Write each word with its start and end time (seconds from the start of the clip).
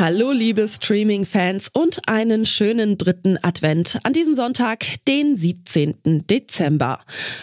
Hallo 0.00 0.32
liebe 0.32 0.66
Streaming-Fans 0.66 1.68
und 1.74 2.08
einen 2.08 2.46
schönen 2.46 2.96
dritten 2.96 3.36
Advent 3.42 3.98
an 4.02 4.14
diesem 4.14 4.34
Sonntag, 4.34 4.86
den 5.06 5.36
17. 5.36 6.24
Dezember. 6.26 7.00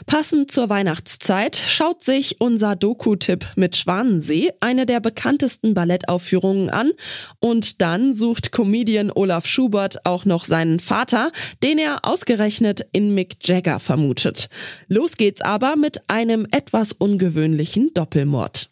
Passend 0.08 0.50
zur 0.50 0.68
Weihnachtszeit 0.68 1.56
schaut 1.56 2.04
sich 2.04 2.42
unser 2.42 2.76
Doku-Tipp 2.76 3.46
mit 3.58 3.78
Schwanensee 3.78 4.54
eine 4.60 4.88
der 4.88 5.02
bekanntesten 5.02 5.76
Ballettaufführungen 5.76 6.72
an 6.72 6.94
und 7.40 7.80
dann 7.84 8.16
sucht 8.16 8.52
Comedian 8.52 9.12
Olaf 9.12 9.46
Schubert 9.46 10.04
auch 10.08 10.26
noch 10.26 10.46
seinen 10.46 10.80
Vater, 10.80 11.32
den 11.62 11.78
er 11.78 12.06
ausgerechnet 12.06 12.88
in 12.92 13.14
Mick 13.14 13.48
Jagger 13.48 13.80
vermutet. 13.80 14.50
Los 14.88 15.16
geht's 15.16 15.42
aber 15.42 15.76
mit 15.76 16.10
einem 16.10 16.48
etwas 16.50 16.94
ungewöhnlichen 16.94 17.94
Doppelmord. 17.94 18.72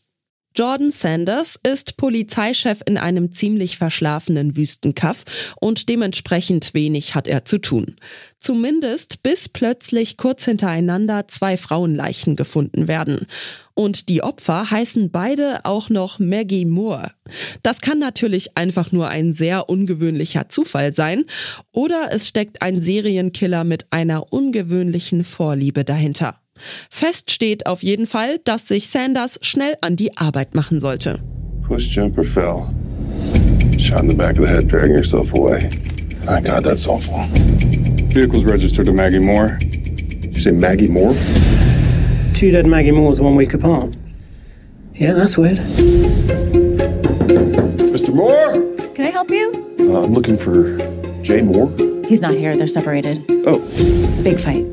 Jordan 0.57 0.91
Sanders 0.91 1.59
ist 1.63 1.97
Polizeichef 1.97 2.79
in 2.85 2.97
einem 2.97 3.33
ziemlich 3.33 3.77
verschlafenen 3.77 4.55
Wüstenkaff 4.55 5.25
und 5.59 5.89
dementsprechend 5.89 6.73
wenig 6.73 7.13
hat 7.13 7.27
er 7.27 7.43
zu 7.43 7.57
tun. 7.57 7.97
Zumindest 8.39 9.21
bis 9.21 9.49
plötzlich 9.49 10.15
kurz 10.15 10.45
hintereinander 10.45 11.27
zwei 11.27 11.57
Frauenleichen 11.57 12.37
gefunden 12.37 12.87
werden. 12.87 13.27
Und 13.73 14.07
die 14.07 14.23
Opfer 14.23 14.71
heißen 14.71 15.11
beide 15.11 15.65
auch 15.65 15.89
noch 15.89 16.19
Maggie 16.19 16.63
Moore. 16.63 17.11
Das 17.61 17.81
kann 17.81 17.99
natürlich 17.99 18.57
einfach 18.57 18.93
nur 18.93 19.09
ein 19.09 19.33
sehr 19.33 19.67
ungewöhnlicher 19.67 20.47
Zufall 20.47 20.93
sein 20.93 21.25
oder 21.73 22.09
es 22.11 22.29
steckt 22.29 22.61
ein 22.61 22.79
Serienkiller 22.79 23.65
mit 23.65 23.87
einer 23.91 24.31
ungewöhnlichen 24.31 25.25
Vorliebe 25.25 25.83
dahinter. 25.83 26.39
Fest 26.89 27.31
steht 27.31 27.65
auf 27.65 27.83
jeden 27.83 28.07
Fall, 28.07 28.39
dass 28.43 28.67
sich 28.67 28.87
Sanders 28.89 29.37
schnell 29.41 29.75
an 29.81 29.95
die 29.95 30.15
Arbeit 30.17 30.55
machen 30.55 30.79
sollte. 30.79 31.19
Push 31.67 31.95
jumper 31.95 32.23
fell. 32.23 32.63
Shot 33.77 34.01
in 34.01 34.09
the 34.09 34.15
back 34.15 34.37
of 34.39 34.45
the 34.45 34.51
head, 34.51 34.67
dragging 34.67 34.95
yourself 34.95 35.33
away. 35.33 35.69
My 36.25 36.39
God, 36.41 36.63
that's 36.63 36.87
awful. 36.87 37.25
Vehicle's 38.13 38.45
registered 38.45 38.85
to 38.85 38.93
Maggie 38.93 39.19
Moore. 39.19 39.57
Did 39.59 40.35
you 40.35 40.41
say 40.41 40.51
Maggie 40.51 40.87
Moore? 40.87 41.13
Two 42.33 42.51
dead 42.51 42.65
Maggie 42.65 42.91
Moores 42.91 43.19
one 43.19 43.35
week 43.35 43.53
apart. 43.53 43.95
Yeah, 44.93 45.13
that's 45.13 45.37
weird. 45.37 45.57
Mr. 47.91 48.13
Moore? 48.13 48.53
Can 48.93 49.05
I 49.05 49.09
help 49.09 49.29
you? 49.29 49.51
Uh, 49.81 50.03
I'm 50.03 50.13
looking 50.13 50.37
for 50.37 50.77
Jay 51.21 51.41
Moore. 51.41 51.69
He's 52.07 52.21
not 52.21 52.33
here. 52.33 52.55
They're 52.55 52.67
separated. 52.67 53.23
Oh, 53.45 53.59
Big 54.23 54.39
fight. 54.39 54.65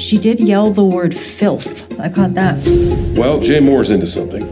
She 0.00 0.18
did 0.18 0.40
yell 0.40 0.72
the 0.72 0.82
word 0.82 1.14
filth. 1.14 1.84
I 2.00 2.08
caught 2.08 2.34
that. 2.34 2.56
well, 3.14 3.38
Jay 3.38 3.60
Moore's 3.60 3.90
into 3.90 4.06
something. 4.06 4.48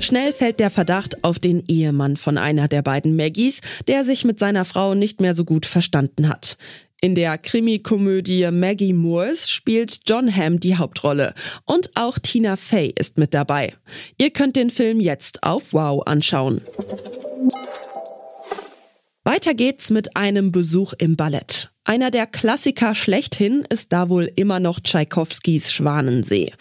Schnell 0.00 0.32
fällt 0.32 0.58
der 0.58 0.70
Verdacht 0.70 1.22
auf 1.22 1.38
den 1.38 1.62
Ehemann 1.68 2.16
von 2.16 2.36
einer 2.36 2.66
der 2.66 2.82
beiden 2.82 3.14
Maggies, 3.14 3.60
der 3.86 4.04
sich 4.04 4.24
mit 4.24 4.40
seiner 4.40 4.64
Frau 4.64 4.94
nicht 4.94 5.20
mehr 5.20 5.34
so 5.36 5.44
gut 5.44 5.64
verstanden 5.64 6.28
hat. 6.28 6.56
In 7.00 7.14
der 7.14 7.38
Krimikomödie 7.38 8.50
Maggie 8.50 8.92
Moores 8.92 9.48
spielt 9.48 10.00
John 10.06 10.34
Hamm 10.34 10.58
die 10.58 10.76
Hauptrolle 10.76 11.32
und 11.64 11.90
auch 11.94 12.18
Tina 12.18 12.56
Fey 12.56 12.92
ist 12.94 13.16
mit 13.16 13.32
dabei. 13.32 13.74
Ihr 14.18 14.30
könnt 14.30 14.56
den 14.56 14.70
Film 14.70 15.00
jetzt 15.00 15.42
auf 15.42 15.72
Wow 15.72 16.02
anschauen. 16.06 16.60
Weiter 19.32 19.54
geht's 19.54 19.90
mit 19.90 20.16
einem 20.16 20.50
Besuch 20.50 20.92
im 20.98 21.14
Ballett. 21.14 21.70
Einer 21.84 22.10
der 22.10 22.26
Klassiker 22.26 22.96
schlechthin 22.96 23.64
ist 23.70 23.92
da 23.92 24.08
wohl 24.08 24.28
immer 24.34 24.58
noch 24.58 24.80
Tschaikowskis 24.80 25.72
Schwanensee. 25.72 26.52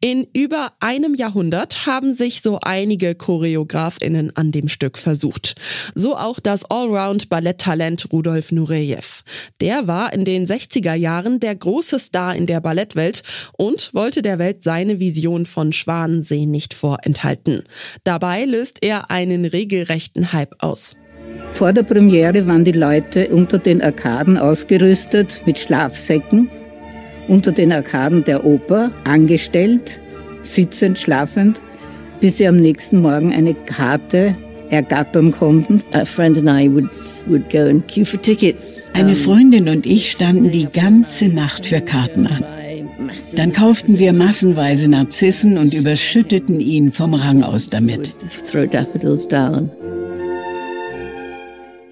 In 0.00 0.28
über 0.32 0.72
einem 0.78 1.16
Jahrhundert 1.16 1.84
haben 1.84 2.14
sich 2.14 2.40
so 2.40 2.60
einige 2.62 3.16
Choreografinnen 3.16 4.36
an 4.36 4.52
dem 4.52 4.68
Stück 4.68 4.98
versucht. 4.98 5.56
So 5.96 6.16
auch 6.16 6.38
das 6.38 6.64
Allround-Balletttalent 6.64 8.12
Rudolf 8.12 8.52
Nureyev. 8.52 9.24
Der 9.60 9.88
war 9.88 10.12
in 10.12 10.24
den 10.24 10.46
60er 10.46 10.94
Jahren 10.94 11.40
der 11.40 11.56
große 11.56 11.98
Star 11.98 12.36
in 12.36 12.46
der 12.46 12.60
Ballettwelt 12.60 13.24
und 13.58 13.92
wollte 13.94 14.22
der 14.22 14.38
Welt 14.38 14.62
seine 14.62 15.00
Vision 15.00 15.44
von 15.44 15.72
Schwanensee 15.72 16.46
nicht 16.46 16.72
vorenthalten. 16.72 17.64
Dabei 18.04 18.44
löst 18.44 18.78
er 18.80 19.10
einen 19.10 19.44
regelrechten 19.44 20.32
Hype 20.32 20.54
aus. 20.60 20.94
Vor 21.52 21.72
der 21.72 21.82
Premiere 21.82 22.46
waren 22.46 22.64
die 22.64 22.72
Leute 22.72 23.28
unter 23.28 23.58
den 23.58 23.82
Arkaden 23.82 24.38
ausgerüstet 24.38 25.42
mit 25.46 25.58
Schlafsäcken, 25.58 26.50
unter 27.28 27.52
den 27.52 27.72
Arkaden 27.72 28.24
der 28.24 28.44
Oper 28.44 28.90
angestellt, 29.04 30.00
sitzend, 30.42 30.98
schlafend, 30.98 31.60
bis 32.20 32.38
sie 32.38 32.48
am 32.48 32.56
nächsten 32.56 33.00
Morgen 33.00 33.32
eine 33.32 33.54
Karte 33.54 34.34
ergattern 34.70 35.30
konnten. 35.32 35.82
A 35.92 36.04
friend 36.04 36.38
and 36.38 36.48
I 36.48 36.72
would, 36.72 36.90
would 37.28 37.50
go 37.50 37.68
and 37.68 37.86
queue 37.86 38.06
for 38.06 38.20
tickets. 38.20 38.90
Eine 38.94 39.14
Freundin 39.14 39.68
und 39.68 39.86
ich 39.86 40.10
standen 40.10 40.50
die 40.50 40.66
ganze 40.66 41.28
Nacht 41.28 41.66
für 41.66 41.80
Karten 41.80 42.26
an. 42.26 42.44
Dann 43.36 43.52
kauften 43.52 43.98
wir 43.98 44.12
massenweise 44.12 44.88
Narzissen 44.88 45.58
und 45.58 45.74
überschütteten 45.74 46.60
ihn 46.60 46.90
vom 46.92 47.14
Rang 47.14 47.42
aus 47.42 47.68
damit. 47.68 48.14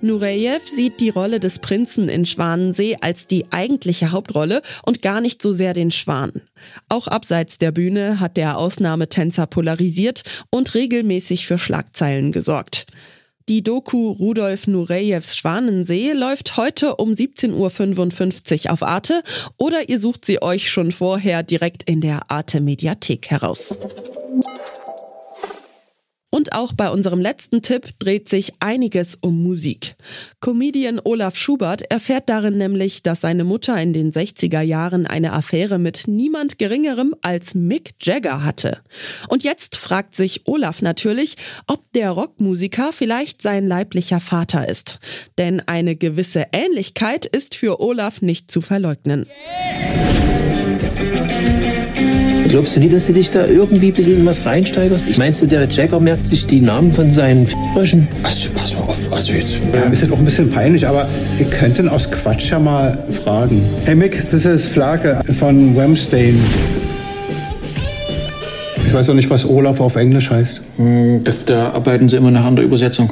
Nureyev 0.03 0.67
sieht 0.67 1.01
die 1.01 1.11
Rolle 1.11 1.41
des 1.41 1.59
Prinzen 1.59 2.09
in 2.09 2.27
Schwanensee 2.27 2.97
als 3.01 3.27
die 3.27 3.47
eigentliche 3.51 4.13
Hauptrolle 4.13 4.63
und 4.83 5.03
gar 5.03 5.21
nicht 5.21 5.43
so 5.43 5.53
sehr 5.53 5.75
den 5.75 5.91
Schwan. 5.91 6.33
Auch 6.89 7.09
abseits 7.09 7.59
der 7.59 7.73
Bühne 7.73 8.21
hat 8.21 8.37
der 8.37 8.59
Ausnahmetänzer 8.59 9.47
polarisiert 9.47 10.23
und 10.51 10.75
regelmäßig 10.75 11.47
für 11.47 11.59
Schlagzeilen 11.59 12.33
gesorgt. 12.33 12.87
Die 13.49 13.65
Doku 13.65 14.13
Rudolf 14.13 14.69
Nureyevs 14.69 15.37
Schwanensee 15.37 16.13
läuft 16.13 16.57
heute 16.57 16.97
um 16.97 17.11
17.55 17.11 18.67
Uhr 18.67 18.73
auf 18.73 18.83
Arte 18.85 19.23
oder 19.57 19.89
ihr 19.89 19.99
sucht 19.99 20.25
sie 20.25 20.41
euch 20.41 20.71
schon 20.71 20.93
vorher 20.93 21.43
direkt 21.43 21.83
in 21.83 22.01
der 22.01 22.31
Arte 22.31 22.61
Mediathek 22.61 23.29
heraus. 23.29 23.77
Und 26.31 26.53
auch 26.53 26.73
bei 26.73 26.89
unserem 26.91 27.21
letzten 27.21 27.61
Tipp 27.61 27.89
dreht 27.99 28.29
sich 28.29 28.55
einiges 28.61 29.19
um 29.21 29.43
Musik. 29.43 29.97
Comedian 30.41 31.01
Olaf 31.03 31.37
Schubert 31.37 31.83
erfährt 31.91 32.29
darin 32.29 32.57
nämlich, 32.57 33.03
dass 33.03 33.21
seine 33.21 33.43
Mutter 33.43 33.77
in 33.81 33.93
den 33.93 34.13
60er 34.13 34.61
Jahren 34.61 35.07
eine 35.07 35.33
Affäre 35.33 35.79
mit 35.79 36.05
niemand 36.07 36.59
Geringerem 36.59 37.15
als 37.23 37.55
Mick 37.55 37.95
Jagger 38.01 38.45
hatte. 38.45 38.79
Und 39.29 39.43
jetzt 39.43 39.77
fragt 39.77 40.15
sich 40.15 40.47
Olaf 40.47 40.83
natürlich, 40.83 41.37
ob 41.67 41.93
der 41.93 42.11
Rockmusiker 42.11 42.93
vielleicht 42.93 43.43
sein 43.43 43.67
leiblicher 43.67 44.21
Vater 44.21 44.69
ist. 44.69 45.01
Denn 45.37 45.61
eine 45.61 45.97
gewisse 45.97 46.47
Ähnlichkeit 46.53 47.27
ist 47.27 47.57
für 47.57 47.81
Olaf 47.81 48.23
nicht 48.23 48.53
zu 48.53 48.61
verleugnen. 48.61 49.27
Glaubst 52.51 52.75
du 52.75 52.81
nicht, 52.81 52.93
dass 52.93 53.07
du 53.07 53.13
dich 53.13 53.31
da 53.31 53.47
irgendwie 53.47 53.89
ein 53.89 53.95
bisschen 53.95 54.19
in 54.19 54.27
was 54.27 54.45
reinsteigerst? 54.45 55.07
Ich 55.07 55.19
meinst 55.19 55.41
du, 55.41 55.47
der 55.47 55.69
Jagger 55.69 56.01
merkt 56.01 56.27
sich 56.27 56.47
die 56.47 56.61
Namen 56.61 56.93
von 56.93 57.09
seinen 57.09 57.47
Fröschen? 57.73 58.09
Also, 58.25 58.49
pass 58.53 58.75
mal 58.75 58.81
auf, 58.81 58.97
also 59.13 59.33
jetzt. 59.33 59.55
Ja, 59.73 59.83
ist 59.83 60.03
jetzt 60.03 60.13
auch 60.13 60.19
ein 60.19 60.25
bisschen 60.25 60.51
peinlich, 60.51 60.85
aber 60.87 61.09
wir 61.39 61.47
könnten 61.47 61.89
aus 61.89 62.11
Quatsch 62.11 62.51
ja 62.51 62.59
mal 62.59 62.99
fragen. 63.23 63.63
Hey 63.85 63.95
Mick, 63.95 64.29
das 64.33 64.45
ist 64.45 64.67
Flake 64.67 65.21
von 65.39 65.77
Wemstein. 65.77 66.41
Ich 68.85 68.93
weiß 68.93 69.09
auch 69.11 69.15
nicht, 69.15 69.31
was 69.31 69.45
Olaf 69.49 69.79
auf 69.81 69.95
Englisch 69.95 70.29
heißt. 70.31 70.61
Hm, 70.77 71.23
Das, 71.23 71.45
da 71.45 71.71
arbeiten 71.71 72.09
sie 72.09 72.17
immer 72.17 72.33
nach 72.33 72.45
an 72.47 72.57
der 72.57 72.65
Übersetzung. 72.65 73.11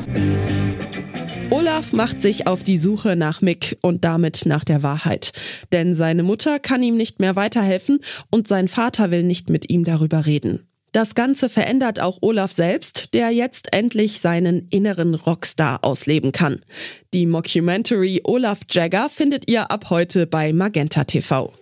Olaf 1.79 1.93
macht 1.93 2.21
sich 2.21 2.49
auf 2.49 2.65
die 2.65 2.77
Suche 2.77 3.15
nach 3.15 3.41
Mick 3.41 3.79
und 3.83 4.05
damit 4.05 4.47
nach 4.47 4.65
der 4.65 4.83
Wahrheit. 4.83 5.31
Denn 5.71 5.95
seine 5.95 6.25
Mutter 6.25 6.59
kann 6.59 6.83
ihm 6.83 6.97
nicht 6.97 7.21
mehr 7.21 7.37
weiterhelfen 7.37 8.01
und 8.31 8.49
sein 8.49 8.67
Vater 8.67 9.13
will 9.13 9.23
nicht 9.23 9.49
mit 9.49 9.71
ihm 9.71 9.85
darüber 9.85 10.27
reden. 10.27 10.67
Das 10.91 11.15
Ganze 11.15 11.49
verändert 11.49 12.01
auch 12.01 12.19
Olaf 12.21 12.51
selbst, 12.51 13.15
der 13.15 13.31
jetzt 13.31 13.73
endlich 13.73 14.19
seinen 14.19 14.67
inneren 14.71 15.15
Rockstar 15.15 15.85
ausleben 15.85 16.33
kann. 16.33 16.63
Die 17.15 17.27
Mockumentary 17.27 18.23
Olaf 18.25 18.59
Jagger 18.69 19.09
findet 19.09 19.49
ihr 19.49 19.71
ab 19.71 19.89
heute 19.89 20.27
bei 20.27 20.53
Magenta 20.53 21.05
TV. 21.05 21.53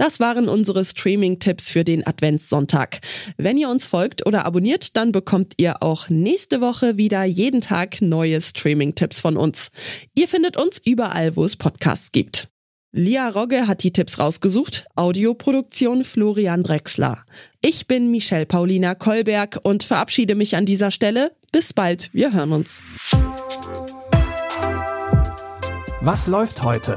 Das 0.00 0.18
waren 0.18 0.48
unsere 0.48 0.82
Streaming-Tipps 0.82 1.68
für 1.68 1.84
den 1.84 2.06
Adventssonntag. 2.06 3.00
Wenn 3.36 3.58
ihr 3.58 3.68
uns 3.68 3.84
folgt 3.84 4.24
oder 4.24 4.46
abonniert, 4.46 4.96
dann 4.96 5.12
bekommt 5.12 5.52
ihr 5.58 5.82
auch 5.82 6.08
nächste 6.08 6.62
Woche 6.62 6.96
wieder 6.96 7.24
jeden 7.24 7.60
Tag 7.60 8.00
neue 8.00 8.40
Streaming-Tipps 8.40 9.20
von 9.20 9.36
uns. 9.36 9.70
Ihr 10.14 10.26
findet 10.26 10.56
uns 10.56 10.80
überall, 10.82 11.36
wo 11.36 11.44
es 11.44 11.56
Podcasts 11.56 12.12
gibt. 12.12 12.48
Lia 12.92 13.28
Rogge 13.28 13.66
hat 13.66 13.82
die 13.82 13.92
Tipps 13.92 14.18
rausgesucht, 14.18 14.86
Audioproduktion 14.96 16.02
Florian 16.04 16.62
Drexler. 16.62 17.22
Ich 17.60 17.86
bin 17.86 18.10
Michelle 18.10 18.46
Paulina 18.46 18.94
Kolberg 18.94 19.60
und 19.64 19.82
verabschiede 19.82 20.34
mich 20.34 20.56
an 20.56 20.64
dieser 20.64 20.90
Stelle. 20.90 21.32
Bis 21.52 21.74
bald, 21.74 22.08
wir 22.14 22.32
hören 22.32 22.52
uns. 22.52 22.82
Was 26.00 26.26
läuft 26.26 26.62
heute? 26.62 26.96